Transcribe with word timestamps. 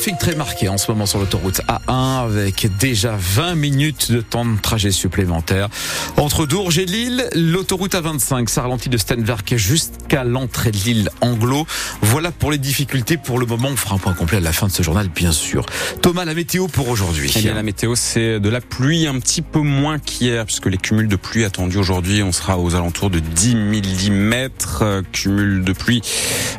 Trafic 0.00 0.18
très 0.18 0.34
marqué 0.34 0.70
en 0.70 0.78
ce 0.78 0.90
moment 0.90 1.04
sur 1.04 1.18
l'autoroute 1.18 1.60
A1 1.68 2.24
avec 2.24 2.66
déjà 2.78 3.16
20 3.18 3.54
minutes 3.54 4.10
de 4.10 4.22
temps 4.22 4.46
de 4.46 4.58
trajet 4.58 4.92
supplémentaire. 4.92 5.68
Entre 6.16 6.46
Dourges 6.46 6.78
et 6.78 6.86
Lille, 6.86 7.28
l'autoroute 7.34 7.92
A25 7.92 8.48
ça 8.48 8.62
ralentit 8.62 8.88
de 8.88 8.96
Stenwerk 8.96 9.56
jusqu'à 9.56 10.24
l'entrée 10.24 10.70
de 10.70 10.78
l'île 10.78 11.10
Anglo. 11.20 11.66
Voilà 12.00 12.32
pour 12.32 12.50
les 12.50 12.56
difficultés 12.56 13.18
pour 13.18 13.38
le 13.38 13.44
moment. 13.44 13.68
On 13.68 13.76
fera 13.76 13.96
un 13.96 13.98
point 13.98 14.14
complet 14.14 14.38
à 14.38 14.40
la 14.40 14.52
fin 14.52 14.68
de 14.68 14.72
ce 14.72 14.82
journal, 14.82 15.10
bien 15.10 15.32
sûr. 15.32 15.66
Thomas, 16.00 16.24
la 16.24 16.32
météo 16.32 16.66
pour 16.66 16.88
aujourd'hui. 16.88 17.30
Eh 17.36 17.42
bien, 17.42 17.52
la 17.52 17.62
météo, 17.62 17.94
c'est 17.94 18.40
de 18.40 18.48
la 18.48 18.62
pluie 18.62 19.06
un 19.06 19.18
petit 19.18 19.42
peu 19.42 19.60
moins 19.60 19.98
qu'hier, 19.98 20.46
puisque 20.46 20.66
les 20.66 20.78
cumuls 20.78 21.08
de 21.08 21.16
pluie 21.16 21.44
attendus 21.44 21.76
aujourd'hui, 21.76 22.22
on 22.22 22.32
sera 22.32 22.58
aux 22.58 22.74
alentours 22.74 23.10
de 23.10 23.18
10 23.18 23.54
mm, 23.54 24.32
euh, 24.80 25.02
cumuls 25.12 25.62
de 25.62 25.72
pluie 25.74 26.00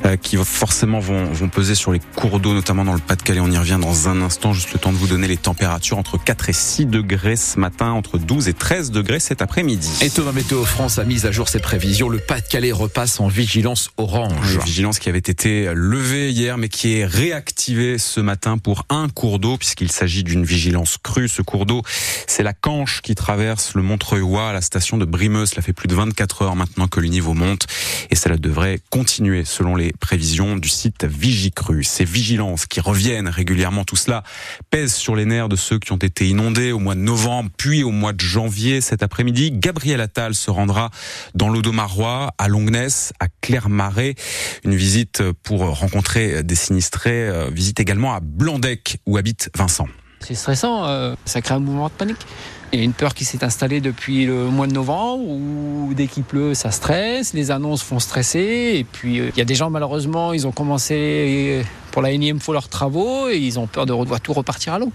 euh, 0.05 0.15
qui 0.15 0.37
forcément 0.37 0.99
vont, 0.99 1.25
vont 1.25 1.49
peser 1.49 1.73
sur 1.73 1.91
les 1.91 2.01
cours 2.15 2.39
d'eau, 2.39 2.53
notamment 2.53 2.85
dans 2.85 2.93
le 2.93 2.99
pas 2.99 3.15
Calais. 3.31 3.39
On 3.39 3.49
y 3.49 3.57
revient 3.57 3.79
dans 3.79 4.09
un 4.09 4.21
instant. 4.21 4.51
Juste 4.51 4.73
le 4.73 4.79
temps 4.79 4.91
de 4.91 4.97
vous 4.97 5.07
donner 5.07 5.29
les 5.29 5.37
températures 5.37 5.97
entre 5.97 6.21
4 6.21 6.49
et 6.49 6.53
6 6.53 6.85
degrés 6.87 7.37
ce 7.37 7.57
matin, 7.57 7.91
entre 7.91 8.17
12 8.17 8.49
et 8.49 8.53
13 8.53 8.91
degrés 8.91 9.21
cet 9.21 9.41
après-midi. 9.41 9.89
Et 10.01 10.09
Thomas 10.09 10.33
Météo 10.33 10.65
France 10.65 10.99
a 10.99 11.05
mis 11.05 11.25
à 11.25 11.31
jour 11.31 11.47
ses 11.47 11.59
prévisions. 11.59 12.09
Le 12.09 12.17
Pas-de-Calais 12.17 12.73
repasse 12.73 13.21
en 13.21 13.29
vigilance 13.29 13.91
orange. 13.95 14.59
vigilance 14.65 14.99
qui 14.99 15.07
avait 15.07 15.19
été 15.19 15.71
levée 15.73 16.31
hier, 16.31 16.57
mais 16.57 16.67
qui 16.67 16.97
est 16.97 17.05
réactivée 17.05 17.97
ce 17.99 18.19
matin 18.19 18.57
pour 18.57 18.85
un 18.89 19.07
cours 19.07 19.39
d'eau, 19.39 19.55
puisqu'il 19.55 19.91
s'agit 19.91 20.25
d'une 20.25 20.43
vigilance 20.43 20.97
crue. 21.01 21.29
Ce 21.29 21.41
cours 21.41 21.65
d'eau, 21.65 21.83
c'est 22.27 22.43
la 22.43 22.53
Canche 22.53 23.01
qui 23.01 23.15
traverse 23.15 23.75
le 23.75 23.81
Montreuil 23.81 24.21
à 24.39 24.51
la 24.51 24.61
station 24.61 24.97
de 24.97 25.05
Brimeux. 25.05 25.45
Cela 25.45 25.61
fait 25.61 25.73
plus 25.73 25.87
de 25.87 25.95
24 25.95 26.41
heures 26.41 26.55
maintenant 26.57 26.89
que 26.89 26.99
le 26.99 27.07
niveau 27.07 27.33
monte, 27.33 27.65
et 28.09 28.15
cela 28.15 28.35
devrait 28.35 28.79
continuer 28.89 29.45
selon 29.45 29.77
les 29.77 29.93
prévisions 29.93 30.57
du 30.57 30.67
site 30.67 31.05
Vigicru. 31.05 31.83
Ces 31.83 32.03
vigilances 32.03 32.65
qui 32.65 32.81
reviennent 32.81 33.20
régulièrement. 33.27 33.83
Tout 33.83 33.95
cela 33.95 34.23
pèse 34.69 34.93
sur 34.93 35.15
les 35.15 35.25
nerfs 35.25 35.49
de 35.49 35.55
ceux 35.55 35.79
qui 35.79 35.91
ont 35.91 35.97
été 35.97 36.27
inondés 36.27 36.71
au 36.71 36.79
mois 36.79 36.95
de 36.95 36.99
novembre, 36.99 37.49
puis 37.57 37.83
au 37.83 37.91
mois 37.91 38.13
de 38.13 38.21
janvier. 38.21 38.81
Cet 38.81 39.03
après-midi, 39.03 39.51
Gabriel 39.51 40.01
Attal 40.01 40.35
se 40.35 40.51
rendra 40.51 40.89
dans 41.35 41.49
l'Audomarois, 41.49 42.33
à 42.37 42.47
Longness, 42.47 43.13
à 43.19 43.27
Clermarais. 43.41 44.15
Une 44.63 44.75
visite 44.75 45.23
pour 45.43 45.61
rencontrer 45.61 46.43
des 46.43 46.55
sinistrés. 46.55 47.27
Euh, 47.27 47.49
visite 47.51 47.79
également 47.79 48.13
à 48.13 48.19
Blandec, 48.19 48.97
où 49.05 49.17
habite 49.17 49.49
Vincent. 49.55 49.87
C'est 50.19 50.35
stressant, 50.35 50.85
euh, 50.85 51.15
ça 51.25 51.41
crée 51.41 51.55
un 51.55 51.59
mouvement 51.59 51.87
de 51.87 51.93
panique. 51.93 52.25
Il 52.73 52.79
y 52.79 52.81
a 52.81 52.85
une 52.85 52.93
peur 52.93 53.13
qui 53.13 53.25
s'est 53.25 53.43
installée 53.43 53.81
depuis 53.81 54.25
le 54.25 54.45
mois 54.45 54.65
de 54.65 54.71
novembre 54.71 55.27
où 55.27 55.93
dès 55.93 56.07
qu'il 56.07 56.23
pleut, 56.23 56.53
ça 56.53 56.71
stresse, 56.71 57.33
les 57.33 57.51
annonces 57.51 57.83
font 57.83 57.99
stresser. 57.99 58.75
Et 58.75 58.85
puis 58.85 59.19
euh, 59.19 59.29
il 59.35 59.37
y 59.37 59.41
a 59.41 59.45
des 59.45 59.55
gens, 59.55 59.69
malheureusement, 59.69 60.31
ils 60.31 60.47
ont 60.47 60.53
commencé 60.53 61.63
pour 61.91 62.01
la 62.01 62.11
énième 62.11 62.39
fois 62.39 62.53
leurs 62.53 62.69
travaux 62.69 63.27
et 63.27 63.37
ils 63.37 63.59
ont 63.59 63.67
peur 63.67 63.85
de 63.85 63.91
voir 63.91 64.21
tout 64.21 64.31
repartir 64.31 64.73
à 64.73 64.79
l'eau. 64.79 64.91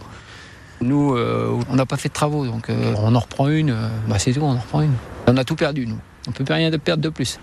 Nous, 0.80 1.14
euh, 1.14 1.60
on 1.68 1.76
n'a 1.76 1.84
pas 1.84 1.98
fait 1.98 2.08
de 2.08 2.14
travaux, 2.14 2.46
donc 2.46 2.70
on 2.70 3.14
en 3.14 3.20
reprend 3.20 3.48
une, 3.48 3.76
bah, 4.08 4.18
c'est 4.18 4.32
tout, 4.32 4.40
on 4.40 4.52
en 4.52 4.58
reprend 4.58 4.80
une. 4.80 4.94
On 5.26 5.36
a 5.36 5.44
tout 5.44 5.56
perdu, 5.56 5.86
nous. 5.86 5.98
On 6.26 6.30
ne 6.30 6.34
peut 6.34 6.52
rien 6.52 6.70
perdre 6.78 7.02
de 7.02 7.08
plus. 7.10 7.38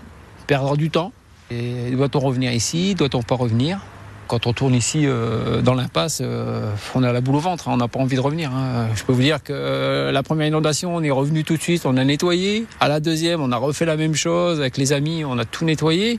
Perdre 0.46 0.76
du 0.76 0.90
temps. 0.90 1.12
Et 1.50 1.90
doit-on 1.92 2.18
revenir 2.18 2.52
ici? 2.52 2.94
Doit-on 2.94 3.22
pas 3.22 3.36
revenir? 3.36 3.80
Quand 4.26 4.46
on 4.46 4.52
tourne 4.52 4.74
ici 4.74 5.02
euh, 5.04 5.62
dans 5.62 5.74
l'impasse, 5.74 6.20
euh, 6.22 6.72
on 6.94 7.02
a 7.02 7.12
la 7.12 7.20
boule 7.20 7.36
au 7.36 7.40
ventre, 7.40 7.68
hein, 7.68 7.72
on 7.74 7.76
n'a 7.76 7.88
pas 7.88 8.00
envie 8.00 8.16
de 8.16 8.20
revenir. 8.20 8.50
Hein. 8.52 8.88
Je 8.94 9.04
peux 9.04 9.12
vous 9.12 9.22
dire 9.22 9.42
que 9.42 9.52
euh, 9.52 10.12
la 10.12 10.22
première 10.22 10.46
inondation, 10.46 10.94
on 10.94 11.02
est 11.02 11.10
revenu 11.10 11.44
tout 11.44 11.56
de 11.56 11.62
suite, 11.62 11.86
on 11.86 11.96
a 11.96 12.04
nettoyé. 12.04 12.66
À 12.80 12.88
la 12.88 13.00
deuxième, 13.00 13.40
on 13.40 13.52
a 13.52 13.56
refait 13.56 13.84
la 13.84 13.96
même 13.96 14.14
chose 14.14 14.60
avec 14.60 14.76
les 14.76 14.92
amis, 14.92 15.24
on 15.24 15.38
a 15.38 15.44
tout 15.44 15.64
nettoyé. 15.64 16.18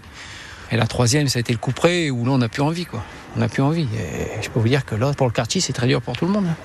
Et 0.71 0.77
la 0.77 0.87
troisième, 0.87 1.27
ça 1.27 1.37
a 1.37 1.41
été 1.41 1.53
le 1.53 1.59
coup 1.59 1.71
près 1.71 2.09
où 2.09 2.25
là, 2.25 2.31
on 2.31 2.37
n'a 2.39 2.49
plus 2.49 2.63
envie. 2.63 2.87
On 3.35 3.39
n'a 3.39 3.47
plus 3.47 3.61
envie. 3.61 3.87
Et 3.97 4.41
je 4.41 4.49
peux 4.49 4.59
vous 4.59 4.67
dire 4.67 4.85
que 4.85 4.95
là, 4.95 5.13
pour 5.13 5.27
le 5.27 5.33
quartier, 5.33 5.61
c'est 5.61 5.73
très 5.73 5.87
dur 5.87 6.01
pour 6.01 6.17
tout 6.17 6.25
le 6.25 6.31
monde. 6.31 6.45
Hein. 6.49 6.55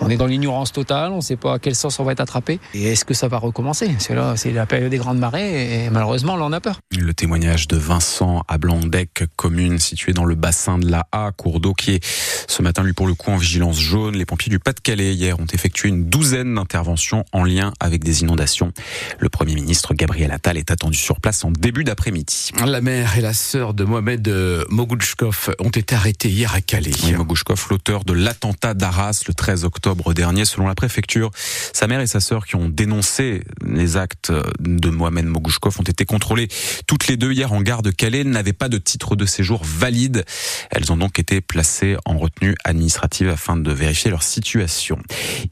On 0.00 0.08
est 0.08 0.16
dans 0.16 0.26
l'ignorance 0.26 0.72
totale, 0.72 1.12
on 1.12 1.16
ne 1.16 1.20
sait 1.20 1.36
pas 1.36 1.54
à 1.54 1.58
quel 1.58 1.74
sens 1.74 1.98
on 1.98 2.04
va 2.04 2.12
être 2.12 2.20
attrapé. 2.20 2.58
Et 2.74 2.84
est-ce 2.92 3.04
que 3.04 3.14
ça 3.14 3.28
va 3.28 3.38
recommencer? 3.38 3.90
C'est 3.98 4.14
là, 4.14 4.34
c'est 4.36 4.50
la 4.50 4.66
période 4.66 4.90
des 4.90 4.98
grandes 4.98 5.18
marées 5.18 5.84
et 5.84 5.90
malheureusement, 5.90 6.36
là, 6.36 6.44
on 6.44 6.52
a 6.52 6.60
peur. 6.60 6.80
Le 6.96 7.14
témoignage 7.14 7.68
de 7.68 7.76
Vincent 7.76 8.42
à 8.48 8.58
Blandec, 8.58 9.24
commune 9.36 9.78
située 9.78 10.12
dans 10.12 10.24
le 10.24 10.34
bassin 10.34 10.78
de 10.78 10.90
la 10.90 11.06
A, 11.12 11.32
cours 11.32 11.60
d'eau 11.60 11.74
qui 11.74 11.92
est 11.92 12.04
ce 12.48 12.62
matin, 12.62 12.82
lui, 12.82 12.92
pour 12.92 13.06
le 13.06 13.14
coup, 13.14 13.30
en 13.30 13.36
vigilance 13.36 13.78
jaune. 13.78 14.16
Les 14.16 14.26
pompiers 14.26 14.50
du 14.50 14.58
Pas-de-Calais, 14.58 15.14
hier, 15.14 15.38
ont 15.38 15.46
effectué 15.52 15.88
une 15.88 16.06
douzaine 16.06 16.54
d'interventions 16.54 17.24
en 17.32 17.44
lien 17.44 17.72
avec 17.80 18.04
des 18.04 18.22
inondations. 18.22 18.72
Le 19.18 19.28
Premier 19.28 19.54
ministre 19.54 19.94
Gabriel 19.94 20.32
Attal 20.32 20.56
est 20.56 20.70
attendu 20.70 20.98
sur 20.98 21.20
place 21.20 21.44
en 21.44 21.50
début 21.50 21.84
d'après-midi. 21.84 22.50
La 22.64 22.80
mère 22.80 23.16
et 23.18 23.20
la 23.20 23.34
sœur 23.34 23.74
de 23.74 23.84
Mohamed 23.84 24.28
Mogouchkov 24.68 25.54
ont 25.58 25.70
été 25.70 25.94
arrêtés 25.94 26.28
hier 26.28 26.54
à 26.54 26.60
Calais. 26.60 26.92
Oui, 27.04 27.12
Mogouchkov, 27.12 27.66
l'auteur 27.70 28.04
de 28.04 28.12
l'attentat 28.12 28.74
d'Arras 28.74 29.22
le 29.26 29.34
13 29.34 29.64
octobre 29.64 29.69
octobre 29.70 30.14
dernier, 30.14 30.44
selon 30.44 30.66
la 30.66 30.74
préfecture. 30.74 31.30
Sa 31.72 31.86
mère 31.86 32.00
et 32.00 32.08
sa 32.08 32.18
sœur 32.18 32.44
qui 32.44 32.56
ont 32.56 32.68
dénoncé 32.68 33.44
les 33.64 33.96
actes 33.96 34.32
de 34.58 34.90
Mohamed 34.90 35.26
Mogouchkov 35.26 35.78
ont 35.78 35.84
été 35.84 36.04
contrôlées 36.04 36.48
toutes 36.88 37.06
les 37.06 37.16
deux 37.16 37.30
hier 37.30 37.52
en 37.52 37.60
gare 37.60 37.82
de 37.82 37.92
Calais. 37.92 38.24
N'avaient 38.24 38.52
pas 38.52 38.68
de 38.68 38.78
titre 38.78 39.14
de 39.14 39.26
séjour 39.26 39.62
valide. 39.62 40.24
Elles 40.72 40.90
ont 40.90 40.96
donc 40.96 41.20
été 41.20 41.40
placées 41.40 41.96
en 42.04 42.18
retenue 42.18 42.56
administrative 42.64 43.28
afin 43.28 43.56
de 43.56 43.70
vérifier 43.70 44.10
leur 44.10 44.24
situation. 44.24 44.98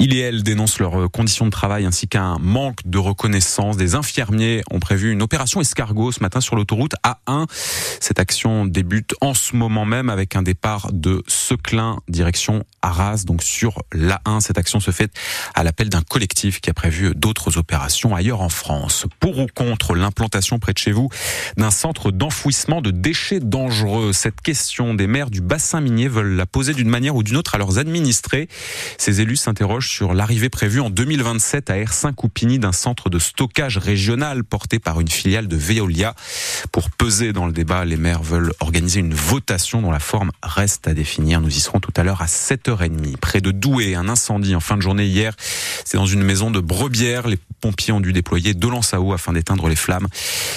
Il 0.00 0.12
et 0.12 0.18
elle 0.18 0.42
dénoncent 0.42 0.80
leurs 0.80 1.08
conditions 1.12 1.46
de 1.46 1.50
travail 1.50 1.86
ainsi 1.86 2.08
qu'un 2.08 2.38
manque 2.40 2.80
de 2.86 2.98
reconnaissance. 2.98 3.76
Des 3.76 3.94
infirmiers 3.94 4.62
ont 4.72 4.80
prévu 4.80 5.12
une 5.12 5.22
opération 5.22 5.60
escargot 5.60 6.10
ce 6.10 6.20
matin 6.20 6.40
sur 6.40 6.56
l'autoroute 6.56 6.94
A1. 7.04 7.46
Cette 8.00 8.18
action 8.18 8.66
débute 8.66 9.14
en 9.20 9.32
ce 9.34 9.54
moment 9.54 9.84
même 9.84 10.10
avec 10.10 10.34
un 10.34 10.42
départ 10.42 10.92
de 10.92 11.22
Seclin 11.28 12.00
direction 12.08 12.64
Arras, 12.82 13.24
donc 13.24 13.42
sur 13.42 13.82
la 13.92 14.07
cette 14.40 14.58
action 14.58 14.80
se 14.80 14.90
fait 14.90 15.10
à 15.54 15.64
l'appel 15.64 15.88
d'un 15.88 16.02
collectif 16.02 16.60
qui 16.60 16.70
a 16.70 16.74
prévu 16.74 17.12
d'autres 17.14 17.58
opérations 17.58 18.14
ailleurs 18.14 18.40
en 18.40 18.48
France. 18.48 19.06
Pour 19.20 19.38
ou 19.38 19.46
contre 19.54 19.94
l'implantation 19.94 20.58
près 20.58 20.72
de 20.72 20.78
chez 20.78 20.92
vous 20.92 21.08
d'un 21.56 21.70
centre 21.70 22.10
d'enfouissement 22.10 22.80
de 22.80 22.90
déchets 22.90 23.40
dangereux? 23.40 24.12
Cette 24.12 24.40
question 24.40 24.94
des 24.94 25.06
maires 25.06 25.30
du 25.30 25.40
bassin 25.40 25.80
minier 25.80 26.08
veulent 26.08 26.36
la 26.36 26.46
poser 26.46 26.74
d'une 26.74 26.88
manière 26.88 27.16
ou 27.16 27.22
d'une 27.22 27.36
autre 27.36 27.54
à 27.54 27.58
leurs 27.58 27.78
administrés. 27.78 28.48
Ces 28.98 29.20
élus 29.20 29.36
s'interrogent 29.36 29.90
sur 29.90 30.14
l'arrivée 30.14 30.48
prévue 30.48 30.80
en 30.80 30.90
2027 30.90 31.70
à 31.70 31.74
R5 31.74 32.58
d'un 32.58 32.72
centre 32.72 33.10
de 33.10 33.18
stockage 33.18 33.78
régional 33.78 34.44
porté 34.44 34.78
par 34.78 35.00
une 35.00 35.08
filiale 35.08 35.48
de 35.48 35.56
Veolia. 35.56 36.14
Pour 36.72 36.90
peser 36.90 37.32
dans 37.32 37.46
le 37.46 37.52
débat, 37.52 37.84
les 37.84 37.96
maires 37.96 38.22
veulent 38.22 38.52
organiser 38.60 39.00
une 39.00 39.14
votation 39.14 39.82
dont 39.82 39.90
la 39.90 40.00
forme 40.00 40.30
reste 40.42 40.86
à 40.88 40.94
définir. 40.94 41.40
Nous 41.40 41.56
y 41.56 41.60
serons 41.60 41.80
tout 41.80 41.92
à 41.96 42.04
l'heure 42.04 42.22
à 42.22 42.26
7h30. 42.26 43.16
Près 43.16 43.40
de 43.40 43.50
Douai, 43.50 43.94
un 43.98 44.08
incendie 44.08 44.54
en 44.54 44.60
fin 44.60 44.76
de 44.76 44.82
journée 44.82 45.06
hier. 45.06 45.34
C'est 45.84 45.96
dans 45.96 46.06
une 46.06 46.22
maison 46.22 46.50
de 46.50 46.60
Brebière. 46.60 47.28
Les 47.28 47.38
pompiers 47.60 47.92
ont 47.92 48.00
dû 48.00 48.12
déployer 48.12 48.54
deux 48.54 48.70
lances 48.70 48.94
à 48.94 49.00
eau 49.00 49.12
afin 49.12 49.32
d'éteindre 49.32 49.68
les 49.68 49.76
flammes. 49.76 50.06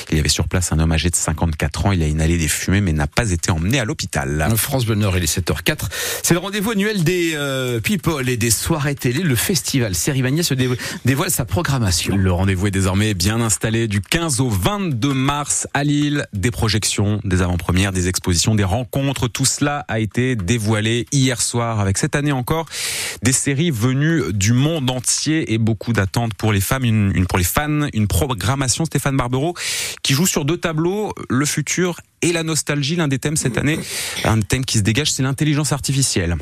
Il 0.09 0.17
y 0.17 0.19
avait 0.19 0.29
sur 0.29 0.47
place 0.47 0.71
un 0.71 0.79
homme 0.79 0.91
âgé 0.91 1.09
de 1.09 1.15
54 1.15 1.85
ans. 1.87 1.91
Il 1.91 2.03
a 2.03 2.07
inhalé 2.07 2.37
des 2.37 2.47
fumées 2.47 2.81
mais 2.81 2.93
n'a 2.93 3.07
pas 3.07 3.31
été 3.31 3.51
emmené 3.51 3.79
à 3.79 3.85
l'hôpital. 3.85 4.47
France 4.55 4.85
Bonheur, 4.85 5.17
il 5.17 5.23
est 5.23 5.39
7h04. 5.39 5.89
C'est 6.23 6.33
le 6.33 6.39
rendez-vous 6.39 6.71
annuel 6.71 7.03
des 7.03 7.31
euh, 7.35 7.79
people 7.79 8.29
et 8.29 8.37
des 8.37 8.51
soirées 8.51 8.95
télé. 8.95 9.21
Le 9.23 9.35
festival 9.35 9.95
Sérimania 9.95 10.43
se 10.43 10.53
dévoile 11.05 11.31
sa 11.31 11.45
programmation. 11.45 12.15
Le 12.15 12.31
rendez-vous 12.31 12.67
est 12.67 12.71
désormais 12.71 13.13
bien 13.13 13.41
installé 13.41 13.87
du 13.87 14.01
15 14.01 14.39
au 14.39 14.49
22 14.49 15.13
mars 15.13 15.67
à 15.73 15.83
Lille. 15.83 16.25
Des 16.33 16.51
projections, 16.51 17.19
des 17.23 17.41
avant-premières, 17.41 17.91
des 17.91 18.07
expositions, 18.07 18.55
des 18.55 18.63
rencontres. 18.63 19.27
Tout 19.27 19.45
cela 19.45 19.85
a 19.87 19.99
été 19.99 20.35
dévoilé 20.35 21.07
hier 21.11 21.41
soir 21.41 21.79
avec 21.79 21.97
cette 21.97 22.15
année 22.15 22.31
encore 22.31 22.67
des 23.23 23.30
séries 23.31 23.71
venues 23.71 24.33
du 24.33 24.53
monde 24.53 24.89
entier 24.89 25.53
et 25.53 25.57
beaucoup 25.57 25.93
d'attentes 25.93 26.33
pour 26.33 26.53
les 26.53 26.61
femmes, 26.61 26.83
une, 26.83 27.25
pour 27.27 27.37
les 27.37 27.43
fans, 27.43 27.87
une 27.93 28.07
programmation 28.07 28.85
Stéphane 28.85 29.17
Barbero 29.17 29.53
qui 30.03 30.13
joue 30.13 30.27
sur 30.27 30.45
deux 30.45 30.57
tableaux, 30.57 31.13
le 31.29 31.45
futur 31.45 31.99
et 32.21 32.31
la 32.31 32.43
nostalgie. 32.43 32.95
L'un 32.95 33.07
des 33.07 33.19
thèmes 33.19 33.37
cette 33.37 33.57
année, 33.57 33.79
un 34.23 34.39
thème 34.39 34.65
qui 34.65 34.77
se 34.77 34.83
dégage, 34.83 35.11
c'est 35.11 35.23
l'intelligence 35.23 35.71
artificielle. 35.71 36.35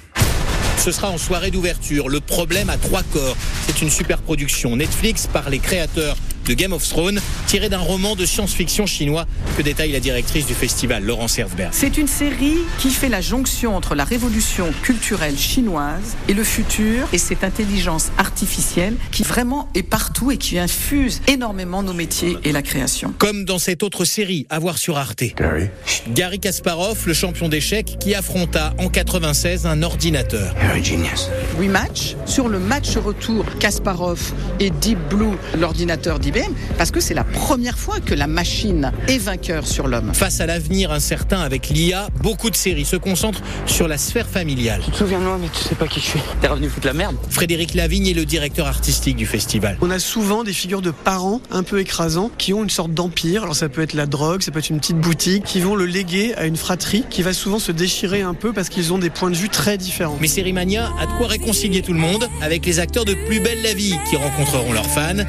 Ce 0.77 0.94
sera 0.94 1.09
en 1.09 1.18
soirée 1.18 1.51
d'ouverture. 1.51 2.07
Le 2.07 2.21
problème 2.21 2.69
à 2.69 2.77
trois 2.77 3.03
corps. 3.03 3.35
C'est 3.68 3.81
une 3.81 3.89
super 3.89 4.21
production 4.21 4.77
Netflix 4.77 5.27
par 5.27 5.50
les 5.50 5.59
créateurs 5.59 6.15
de 6.49 6.55
Game 6.55 6.73
of 6.73 6.85
Thrones, 6.87 7.21
tiré 7.45 7.69
d'un 7.69 7.77
roman 7.77 8.15
de 8.15 8.25
science-fiction 8.25 8.87
chinois 8.87 9.27
que 9.55 9.61
détaille 9.61 9.91
la 9.91 9.99
directrice 9.99 10.47
du 10.47 10.55
festival, 10.55 11.03
Laurence 11.03 11.37
Herzberg. 11.37 11.69
C'est 11.71 11.97
une 11.97 12.07
série 12.07 12.57
qui 12.79 12.89
fait 12.89 13.07
la 13.07 13.21
jonction 13.21 13.75
entre 13.75 13.93
la 13.93 14.03
révolution 14.03 14.73
culturelle 14.81 15.37
chinoise 15.37 16.17
et 16.27 16.33
le 16.33 16.43
futur 16.43 17.07
et 17.13 17.19
cette 17.19 17.43
intelligence 17.43 18.11
artificielle 18.17 18.95
qui 19.11 19.21
vraiment 19.21 19.69
est 19.75 19.83
partout 19.83 20.31
et 20.31 20.37
qui 20.37 20.57
infuse 20.57 21.21
énormément 21.27 21.83
nos 21.83 21.93
métiers 21.93 22.35
et 22.43 22.51
la 22.51 22.63
création. 22.63 23.13
Comme 23.19 23.45
dans 23.45 23.59
cette 23.59 23.83
autre 23.83 24.03
série, 24.03 24.47
à 24.49 24.57
voir 24.57 24.79
sur 24.79 24.97
Arte. 24.97 25.23
Gary? 25.35 25.69
Gary 26.09 26.39
Kasparov, 26.39 27.05
le 27.05 27.13
champion 27.13 27.47
d'échecs, 27.47 27.97
qui 27.99 28.15
affronta 28.15 28.73
en 28.79 28.89
96 28.89 29.67
un 29.67 29.83
ordinateur. 29.83 30.55
Genius. 30.81 31.29
Rematch 31.59 32.15
sur 32.25 32.47
le 32.47 32.57
match 32.57 32.97
retour 32.97 33.45
Kasparov 33.59 34.33
et 34.59 34.71
Deep 34.71 34.97
Blue, 35.09 35.37
l'ordinateur 35.59 36.17
d'IBM, 36.17 36.38
parce 36.77 36.91
que 36.91 37.00
c'est 37.00 37.13
la 37.13 37.24
première 37.24 37.77
fois 37.77 38.00
que 38.00 38.13
la 38.13 38.27
machine 38.27 38.91
est 39.07 39.18
vainqueur 39.18 39.68
sur 39.68 39.88
l'homme. 39.88 40.13
Face 40.13 40.39
à 40.41 40.45
l'avenir 40.45 40.91
incertain 40.91 41.39
avec 41.41 41.69
l'IA, 41.69 42.09
beaucoup 42.21 42.50
de 42.50 42.56
séries 42.56 42.86
se 42.86 42.95
concentrent 42.95 43.41
sur 43.65 43.88
la 43.88 43.97
sphère 43.97 44.27
familiale. 44.27 44.81
Tu 44.86 44.91
te 44.91 44.97
souviens 44.97 45.19
de 45.19 45.25
moi, 45.25 45.38
mais 45.41 45.50
tu 45.50 45.63
sais 45.63 45.75
pas 45.75 45.88
qui 45.88 46.00
je 46.00 46.06
suis. 46.06 46.19
T'es 46.41 46.47
revenu 46.47 46.69
foutre 46.69 46.88
la 46.88 46.94
merde. 46.94 47.15
Frédéric 47.30 47.74
Lavigne 47.74 48.07
est 48.07 48.13
le 48.13 48.25
directeur 48.25 48.68
artistique 48.68 49.15
du 49.15 49.25
festival. 49.25 49.77
On 49.81 49.91
a 49.91 50.00
souvent 50.00 50.44
des 50.44 50.53
figures 50.53 50.81
de 50.81 50.91
parents 50.91 51.41
un 51.51 51.63
peu 51.63 51.80
écrasants 51.80 52.31
qui 52.38 52.53
ont 52.53 52.63
une 52.63 52.69
sorte 52.69 52.94
d'empire. 52.94 53.44
Alors 53.44 53.56
ça 53.56 53.69
peut 53.69 53.81
être 53.81 53.94
la 53.94 54.06
drogue, 54.06 54.42
ça 54.42 54.51
peut 54.51 54.59
être 54.59 54.69
une 54.69 54.80
petite 54.80 55.00
boutique, 55.00 55.44
qui 55.44 55.59
vont 55.59 55.75
le 55.75 55.85
léguer 55.85 56.33
à 56.35 56.45
une 56.45 56.57
fratrie 56.57 57.03
qui 57.09 57.21
va 57.21 57.33
souvent 57.33 57.59
se 57.59 57.71
déchirer 57.71 58.21
un 58.21 58.33
peu 58.33 58.53
parce 58.53 58.69
qu'ils 58.69 58.94
ont 58.94 59.00
des 59.00 59.09
points 59.09 59.31
de 59.31 59.35
vue 59.35 59.50
très 59.50 59.77
différents. 59.77 60.18
Mais 60.21 60.27
Série 60.27 60.53
Mania 60.53 60.89
a 61.00 61.06
de 61.06 61.12
quoi 61.18 61.27
réconcilier 61.27 61.81
tout 61.81 61.94
le 61.94 62.00
monde 62.00 62.27
avec 62.42 62.65
les 62.65 62.80
acteurs 62.80 63.06
de 63.06 63.13
Plus 63.13 63.39
belle 63.39 63.62
la 63.63 63.74
vie 63.74 63.95
qui 64.09 64.15
rencontreront 64.15 64.74
leurs 64.74 64.85
fans. 64.85 65.25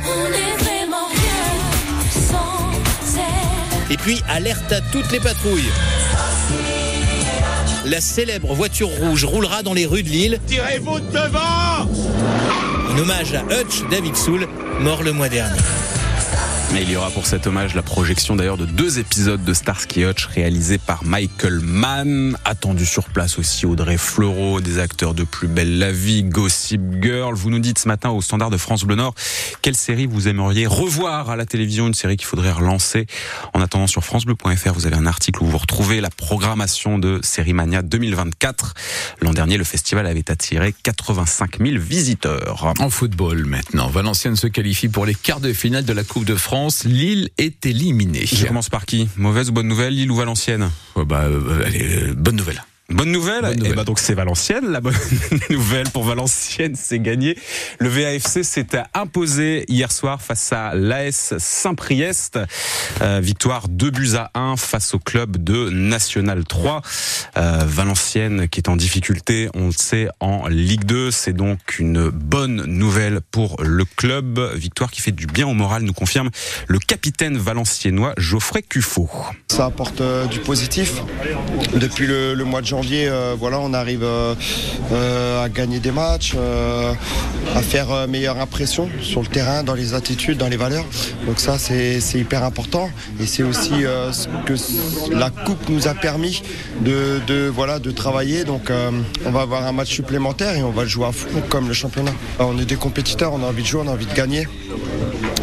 Et 3.91 3.97
puis 3.97 4.23
alerte 4.29 4.73
à 4.73 4.81
toutes 4.81 5.11
les 5.11 5.21
patrouilles. 5.21 5.71
La 7.85 8.01
célèbre 8.01 8.55
voiture 8.55 8.89
rouge 8.89 9.25
roulera 9.25 9.63
dans 9.63 9.75
les 9.75 9.87
rues 9.87 10.03
de 10.03 10.09
Lille. 10.09 10.39
Tirez-vous 10.47 11.01
devant 11.01 11.89
En 12.89 12.99
hommage 12.99 13.35
à 13.35 13.43
Hutch 13.43 13.83
David 13.91 14.17
Soul, 14.17 14.47
mort 14.81 15.03
le 15.03 15.13
mois 15.13 15.29
dernier. 15.29 15.59
Et 16.76 16.82
il 16.82 16.90
y 16.90 16.96
aura 16.96 17.11
pour 17.11 17.26
cet 17.26 17.49
hommage 17.49 17.75
la 17.75 17.82
projection 17.82 18.37
d'ailleurs 18.37 18.56
de 18.56 18.64
deux 18.64 19.00
épisodes 19.00 19.43
de 19.44 19.52
Starsky 19.52 20.05
Hutch 20.05 20.26
réalisés 20.26 20.78
par 20.78 21.05
Michael 21.05 21.58
Mann. 21.58 22.37
Attendu 22.44 22.87
sur 22.87 23.05
place 23.05 23.40
aussi 23.40 23.67
Audrey 23.67 23.99
Fleurot, 23.99 24.61
des 24.61 24.78
acteurs 24.78 25.12
de 25.12 25.25
Plus 25.25 25.49
belle 25.49 25.78
la 25.78 25.90
vie, 25.90 26.22
Gossip 26.22 26.81
Girl. 27.02 27.34
Vous 27.34 27.50
nous 27.50 27.58
dites 27.58 27.81
ce 27.81 27.88
matin 27.88 28.11
au 28.11 28.22
standard 28.22 28.50
de 28.50 28.56
France 28.56 28.84
Bleu 28.84 28.94
Nord 28.94 29.14
quelle 29.62 29.76
série 29.76 30.06
vous 30.06 30.28
aimeriez 30.28 30.67
revoir 30.67 31.28
à 31.28 31.37
la 31.37 31.44
télévision, 31.44 31.87
une 31.87 31.94
série 31.94 32.17
qu'il 32.17 32.26
faudrait 32.26 32.52
relancer. 32.52 33.06
En 33.52 33.61
attendant 33.61 33.87
sur 33.87 34.05
francebleu.fr, 34.05 34.72
vous 34.72 34.87
avez 34.87 34.96
un 34.96 35.06
article 35.06 35.43
où 35.43 35.46
vous 35.46 35.58
retrouvez 35.58 36.00
la 36.00 36.11
programmation 36.11 36.99
de 36.99 37.20
Série 37.22 37.52
Mania 37.52 37.82
2024. 37.82 38.75
L'an 39.20 39.32
dernier, 39.32 39.58
le 39.58 39.64
festival 39.64 40.06
avait 40.06 40.31
attiré 40.31 40.75
85 40.82 41.58
000 41.58 41.78
visiteurs. 41.78 42.72
En 42.78 42.90
football 42.90 43.44
maintenant, 43.44 43.88
Valenciennes 43.88 44.37
se 44.37 44.46
qualifie 44.46 44.88
pour 44.88 45.05
les 45.05 45.14
quarts 45.14 45.40
de 45.40 45.52
finale 45.52 45.84
de 45.84 45.93
la 45.93 46.05
Coupe 46.05 46.25
de 46.25 46.37
France. 46.37 46.60
Lille 46.85 47.31
est 47.39 47.67
éliminée. 47.67 48.27
Je 48.27 48.47
commence 48.47 48.69
par 48.69 48.87
qui? 48.87 49.09
Mauvaise 49.17 49.51
ou 49.51 49.53
bonne 49.53 49.69
nouvelle, 49.69 49.95
Lille 49.95 50.11
ou 50.11 50.17
Valenciennes? 50.17 50.71
Oh 50.95 51.05
bah, 51.05 51.25
euh, 51.25 51.65
allez, 51.65 51.83
euh, 51.83 52.15
bonne 52.15 52.37
nouvelle. 52.37 52.62
Bonne 52.91 53.13
nouvelle, 53.13 53.43
Bonne 53.43 53.57
nouvelle. 53.57 53.73
Et 53.73 53.77
bah 53.77 53.85
donc 53.85 54.01
c'est 54.01 54.15
Valenciennes. 54.15 54.67
La 54.67 54.81
bonne 54.81 54.97
nouvelle 55.51 55.89
pour 55.91 56.03
Valenciennes, 56.03 56.75
c'est 56.75 56.99
gagné. 56.99 57.39
Le 57.79 57.89
VAFC 57.89 58.43
s'est 58.43 58.67
imposé 58.95 59.65
hier 59.69 59.93
soir 59.93 60.21
face 60.21 60.53
à 60.53 60.75
l'AS 60.75 61.35
Saint-Priest. 61.39 62.41
Euh, 63.01 63.21
victoire 63.23 63.69
2 63.69 63.91
buts 63.91 64.17
à 64.17 64.33
1 64.35 64.57
face 64.57 64.95
au 64.95 64.99
club 64.99 65.37
de 65.37 65.71
National 65.71 66.45
3. 66.45 66.83
Euh, 67.37 67.63
Valenciennes 67.65 68.49
qui 68.49 68.59
est 68.59 68.69
en 68.69 68.75
difficulté, 68.75 69.49
on 69.55 69.67
le 69.67 69.73
sait, 69.73 70.09
en 70.19 70.49
Ligue 70.49 70.85
2. 70.85 71.13
C'est 71.13 71.33
donc 71.33 71.79
une 71.79 72.09
bonne 72.09 72.65
nouvelle 72.65 73.21
pour 73.31 73.63
le 73.63 73.85
club. 73.85 74.41
Victoire 74.57 74.91
qui 74.91 75.01
fait 75.01 75.13
du 75.13 75.27
bien 75.27 75.47
au 75.47 75.55
moral, 75.55 75.83
nous 75.83 75.93
confirme 75.93 76.31
le 76.67 76.81
capitaine 76.81 77.39
valenciennois 77.39 78.15
Geoffrey 78.17 78.63
Cuffot. 78.63 79.09
Ça 79.49 79.67
apporte 79.67 80.01
euh, 80.01 80.27
du 80.27 80.41
positif. 80.41 81.03
Depuis 81.77 82.09
le, 82.09 82.35
le 82.35 82.45
mois 82.45 82.61
de 82.61 82.67
janvier, 82.67 82.80
euh, 82.88 83.35
voilà, 83.38 83.61
on 83.61 83.73
arrive 83.73 84.03
euh, 84.03 84.35
euh, 84.93 85.44
à 85.44 85.49
gagner 85.49 85.79
des 85.81 85.91
matchs, 85.91 86.35
à 87.55 87.62
faire 87.62 88.09
meilleure 88.09 88.38
impression 88.38 88.88
sur 89.03 89.21
le 89.23 89.27
terrain, 89.27 89.62
dans 89.62 89.75
les 89.75 89.94
attitudes, 89.94 90.38
dans 90.38 90.49
les 90.49 90.56
valeurs. 90.56 90.85
Donc 91.27 91.41
ça, 91.41 91.59
c'est 91.59 92.00
hyper 92.15 92.44
important. 92.44 92.91
Et 93.21 93.27
c'est 93.27 93.43
aussi 93.43 93.85
ce 94.12 94.29
que 94.47 94.55
la 95.15 95.31
coupe 95.31 95.69
nous 95.69 95.88
a 95.88 95.94
permis 95.94 96.43
de, 96.81 97.21
de, 97.27 97.49
voilà, 97.49 97.79
de 97.79 97.91
travailler. 97.91 98.44
Donc 98.44 98.71
on 99.25 99.31
va 99.31 99.43
avoir 99.43 99.67
un 99.67 99.73
match 99.73 99.91
supplémentaire 99.91 100.56
et 100.56 100.62
on 100.62 100.71
va 100.71 100.82
le 100.82 100.88
jouer 100.88 101.06
à 101.06 101.12
fond 101.12 101.43
comme 101.49 101.69
le 101.69 101.75
championnat. 101.75 102.12
On 102.38 102.59
est 102.59 102.65
des 102.65 102.77
compétiteurs, 102.77 103.32
on 103.32 103.43
a 103.43 103.47
envie 103.47 103.62
de 103.62 103.69
jouer, 103.69 103.82
on 103.85 103.88
a 103.88 103.93
envie 103.93 104.06
de 104.06 104.15
gagner. 104.15 104.47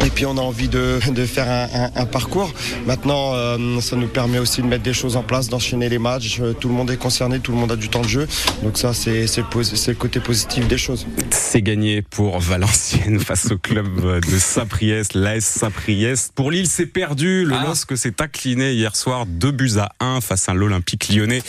Et 0.06 0.10
puis 0.10 0.26
on 0.26 0.36
a 0.38 0.40
envie 0.40 0.68
de, 0.68 0.98
de 1.10 1.26
faire 1.26 1.48
un, 1.50 1.84
un- 1.86 1.90
un 2.02 2.06
parcours. 2.06 2.52
Maintenant, 2.86 3.34
euh, 3.34 3.80
ça 3.80 3.96
nous 3.96 4.06
permet 4.08 4.38
aussi 4.38 4.62
de 4.62 4.66
mettre 4.66 4.82
des 4.84 4.92
choses 4.92 5.16
en 5.16 5.22
place, 5.22 5.48
d'enchaîner 5.48 5.88
les 5.88 5.98
matchs. 5.98 6.38
Euh, 6.40 6.52
Tout 6.54 6.68
le 6.68 6.74
monde 6.74 6.90
est 6.90 6.96
concerné, 6.96 7.40
tout 7.40 7.52
le 7.52 7.58
monde 7.58 7.72
a 7.72 7.76
du 7.76 7.88
temps 7.88 8.00
de 8.02 8.08
jeu. 8.08 8.26
Donc 8.62 8.78
ça, 8.78 8.94
c'est 8.94 9.26
c'est 9.26 9.42
le, 9.42 9.94
côté 9.94 10.20
positif 10.20 10.66
des 10.68 10.78
choses. 10.78 11.06
C'est 11.30 11.62
gagné 11.62 12.02
pour 12.02 12.38
Valenciennes 12.40 13.20
face 13.20 13.50
au 13.50 13.58
club 13.58 13.86
de 14.20 14.38
Saint-Priest, 14.38 15.14
l'AS 15.14 15.44
Saint-Priest. 15.44 16.32
Pour 16.34 16.50
Lille, 16.50 16.68
c'est 16.68 16.86
perdu. 16.86 17.44
Le 17.44 17.54
Ah. 17.54 17.64
LOSC 17.66 17.96
s'est 17.96 18.20
incliné 18.22 18.72
hier 18.72 18.94
soir 18.96 19.26
2 19.26 19.50
buts 19.50 19.72
à 19.78 19.90
1 20.00 20.20
face 20.20 20.48
à 20.48 20.54
l'Olympique 20.54 21.08
lyonnais. 21.12 21.42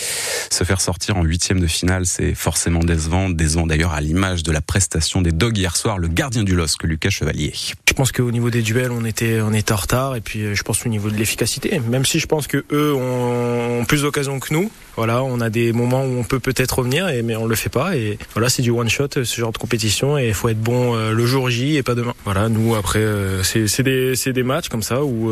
Se 0.49 0.63
faire 0.63 0.81
sortir 0.81 1.17
en 1.17 1.23
huitième 1.23 1.59
de 1.59 1.67
finale, 1.67 2.05
c'est 2.05 2.33
forcément 2.33 2.79
décevant. 2.79 3.29
Décevant 3.29 3.67
d'ailleurs 3.67 3.93
à 3.93 4.01
l'image 4.01 4.43
de 4.43 4.51
la 4.51 4.61
prestation 4.61 5.21
des 5.21 5.31
Dogs 5.31 5.57
hier 5.57 5.75
soir, 5.77 5.97
le 5.99 6.07
gardien 6.07 6.43
du 6.43 6.55
LOSC, 6.55 6.83
Lucas 6.83 7.09
Chevalier. 7.11 7.53
Je 7.87 7.93
pense 7.93 8.11
qu'au 8.11 8.31
niveau 8.39 8.49
des 8.49 8.61
duels, 8.61 8.91
on 8.91 9.05
était, 9.05 9.41
on 9.41 9.53
était 9.53 9.73
en 9.73 9.77
retard. 9.77 10.15
Et 10.15 10.21
puis, 10.21 10.43
euh, 10.43 10.55
je 10.55 10.63
pense 10.63 10.85
au 10.85 10.89
niveau 10.89 11.09
de 11.09 11.15
l'efficacité. 11.15 11.79
Même 11.79 12.05
si 12.05 12.19
je 12.19 12.25
pense 12.25 12.47
que 12.47 12.63
eux 12.71 12.93
ont 12.93 13.85
plus 13.85 14.03
d'occasions 14.03 14.39
que 14.39 14.53
nous. 14.53 14.71
Voilà, 14.95 15.23
on 15.23 15.39
a 15.39 15.49
des 15.49 15.71
moments 15.71 16.03
où 16.03 16.19
on 16.19 16.23
peut 16.23 16.39
peut-être 16.39 16.79
revenir, 16.79 17.09
mais 17.23 17.35
on 17.35 17.45
le 17.45 17.55
fait 17.55 17.69
pas. 17.69 17.95
Et 17.95 18.17
voilà, 18.33 18.49
c'est 18.49 18.61
du 18.61 18.71
one 18.71 18.89
shot, 18.89 19.09
ce 19.23 19.39
genre 19.39 19.51
de 19.51 19.57
compétition. 19.57 20.17
Et 20.17 20.29
il 20.29 20.33
faut 20.33 20.49
être 20.49 20.59
bon 20.59 20.95
euh, 20.95 21.11
le 21.11 21.25
jour 21.25 21.49
J 21.49 21.77
et 21.77 21.83
pas 21.83 21.95
demain. 21.95 22.13
Voilà, 22.25 22.49
nous 22.49 22.75
après, 22.75 22.99
euh, 22.99 23.43
c'est 23.43 23.83
des, 23.83 24.15
des 24.15 24.43
matchs 24.43 24.69
comme 24.69 24.83
ça 24.83 25.03
où 25.03 25.31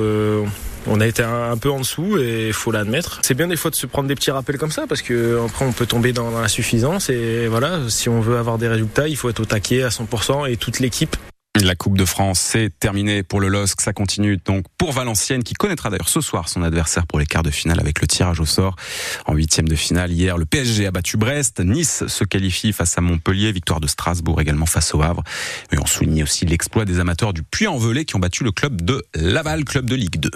on 0.89 1.01
a 1.01 1.07
été 1.07 1.23
un, 1.23 1.57
peu 1.57 1.69
en 1.69 1.79
dessous 1.79 2.17
et 2.17 2.51
faut 2.53 2.71
l'admettre. 2.71 3.19
C'est 3.23 3.33
bien 3.33 3.47
des 3.47 3.57
fois 3.57 3.71
de 3.71 3.75
se 3.75 3.85
prendre 3.85 4.07
des 4.07 4.15
petits 4.15 4.31
rappels 4.31 4.57
comme 4.57 4.71
ça 4.71 4.85
parce 4.87 5.01
que 5.01 5.45
après 5.45 5.65
on 5.65 5.73
peut 5.73 5.85
tomber 5.85 6.13
dans, 6.13 6.31
dans 6.31 6.41
la 6.41 6.47
suffisance. 6.47 7.09
Et 7.09 7.47
voilà, 7.47 7.79
si 7.89 8.09
on 8.09 8.21
veut 8.21 8.37
avoir 8.37 8.57
des 8.57 8.67
résultats, 8.67 9.07
il 9.07 9.17
faut 9.17 9.29
être 9.29 9.39
au 9.39 9.45
taquet 9.45 9.83
à 9.83 9.89
100% 9.89 10.49
et 10.49 10.55
toute 10.55 10.79
l'équipe. 10.79 11.15
La 11.63 11.75
Coupe 11.75 11.97
de 11.97 12.05
France, 12.05 12.39
c'est 12.39 12.71
terminé 12.79 13.23
pour 13.23 13.39
le 13.39 13.47
LOSC. 13.47 13.81
Ça 13.81 13.93
continue 13.93 14.37
donc 14.37 14.65
pour 14.77 14.91
Valenciennes, 14.91 15.43
qui 15.43 15.53
connaîtra 15.53 15.89
d'ailleurs 15.89 16.09
ce 16.09 16.21
soir 16.21 16.49
son 16.49 16.61
adversaire 16.61 17.07
pour 17.07 17.19
les 17.19 17.25
quarts 17.25 17.43
de 17.43 17.49
finale 17.49 17.79
avec 17.79 17.99
le 18.01 18.07
tirage 18.07 18.39
au 18.39 18.45
sort. 18.45 18.75
En 19.25 19.33
huitième 19.33 19.67
de 19.67 19.75
finale, 19.75 20.11
hier, 20.11 20.37
le 20.37 20.45
PSG 20.45 20.85
a 20.85 20.91
battu 20.91 21.17
Brest. 21.17 21.59
Nice 21.59 22.05
se 22.07 22.23
qualifie 22.23 22.73
face 22.73 22.97
à 22.97 23.01
Montpellier. 23.01 23.51
Victoire 23.51 23.79
de 23.79 23.87
Strasbourg 23.87 24.39
également 24.39 24.65
face 24.65 24.93
au 24.93 25.01
Havre. 25.01 25.23
Et 25.71 25.79
on 25.79 25.85
souligne 25.85 26.23
aussi 26.23 26.45
l'exploit 26.45 26.85
des 26.85 26.99
amateurs 26.99 27.33
du 27.33 27.43
Puy-en-Velay 27.43 28.05
qui 28.05 28.15
ont 28.15 28.19
battu 28.19 28.43
le 28.43 28.51
club 28.51 28.81
de 28.81 29.03
Laval, 29.15 29.63
club 29.65 29.89
de 29.89 29.95
Ligue 29.95 30.19
2. 30.19 30.29